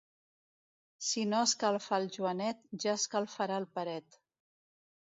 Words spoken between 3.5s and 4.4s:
el Peret.